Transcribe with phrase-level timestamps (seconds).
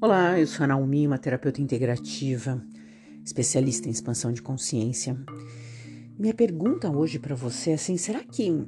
[0.00, 2.62] Olá, eu sou a Naomi, uma terapeuta integrativa,
[3.24, 5.18] especialista em expansão de consciência.
[6.16, 8.64] Minha pergunta hoje para você é assim: será que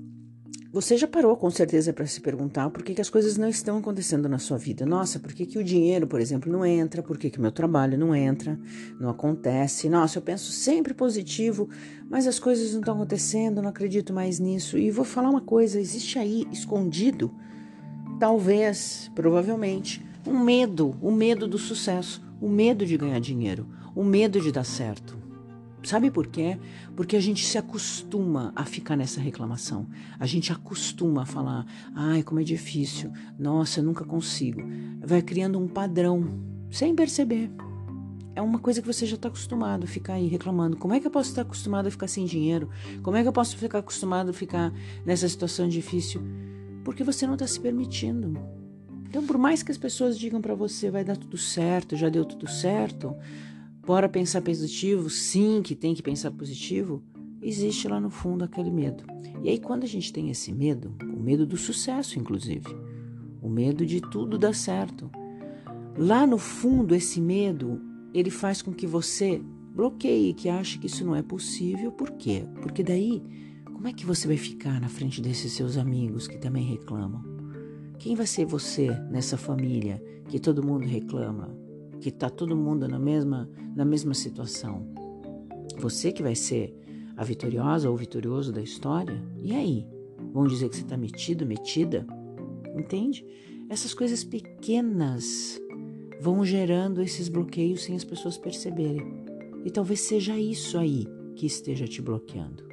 [0.72, 3.78] você já parou com certeza para se perguntar por que, que, as coisas não estão
[3.78, 4.84] acontecendo na sua vida?
[4.84, 7.00] Nossa, por que, que o dinheiro, por exemplo, não entra?
[7.00, 8.58] Por que, que o meu trabalho não entra?
[8.98, 9.88] Não acontece?
[9.88, 11.68] Nossa, eu penso sempre positivo,
[12.10, 14.76] mas as coisas não estão acontecendo, não acredito mais nisso.
[14.76, 17.32] E vou falar uma coisa: existe aí escondido,
[18.18, 24.40] talvez, provavelmente, um medo, o medo do sucesso, o medo de ganhar dinheiro, o medo
[24.40, 25.18] de dar certo.
[25.82, 26.58] Sabe por quê?
[26.94, 29.86] Porque a gente se acostuma a ficar nessa reclamação.
[30.18, 34.60] A gente acostuma a falar: ai, como é difícil, nossa, eu nunca consigo.
[35.00, 36.38] Vai criando um padrão,
[36.70, 37.50] sem perceber.
[38.34, 40.76] É uma coisa que você já está acostumado a ficar aí reclamando.
[40.76, 42.68] Como é que eu posso estar acostumado a ficar sem dinheiro?
[43.02, 44.72] Como é que eu posso ficar acostumado a ficar
[45.04, 46.22] nessa situação difícil?
[46.84, 48.59] Porque você não está se permitindo.
[49.10, 52.24] Então, por mais que as pessoas digam para você vai dar tudo certo, já deu
[52.24, 53.12] tudo certo,
[53.84, 57.02] bora pensar positivo, sim, que tem que pensar positivo,
[57.42, 59.02] existe lá no fundo aquele medo.
[59.42, 62.68] E aí, quando a gente tem esse medo, o medo do sucesso, inclusive,
[63.42, 65.10] o medo de tudo dar certo,
[65.98, 67.82] lá no fundo, esse medo,
[68.14, 69.42] ele faz com que você
[69.74, 71.90] bloqueie, que ache que isso não é possível.
[71.90, 72.44] Por quê?
[72.62, 73.20] Porque daí,
[73.64, 77.39] como é que você vai ficar na frente desses seus amigos que também reclamam?
[78.00, 81.54] Quem vai ser você nessa família que todo mundo reclama,
[82.00, 84.86] que está todo mundo na mesma, na mesma situação?
[85.76, 86.74] Você que vai ser
[87.14, 89.22] a vitoriosa ou vitorioso da história?
[89.36, 89.86] E aí?
[90.32, 92.06] Vão dizer que você está metido, metida?
[92.74, 93.22] Entende?
[93.68, 95.60] Essas coisas pequenas
[96.18, 99.12] vão gerando esses bloqueios sem as pessoas perceberem.
[99.62, 101.06] E talvez seja isso aí
[101.36, 102.64] que esteja te bloqueando.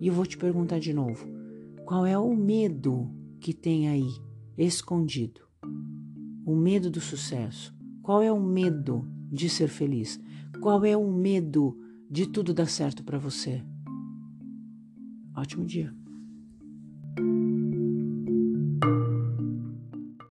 [0.00, 1.28] E eu vou te perguntar de novo:
[1.84, 4.31] qual é o medo que tem aí
[4.64, 5.40] escondido.
[6.44, 7.74] O medo do sucesso.
[8.02, 10.20] Qual é o medo de ser feliz?
[10.60, 11.78] Qual é o medo
[12.10, 13.64] de tudo dar certo para você?
[15.34, 15.94] Ótimo dia.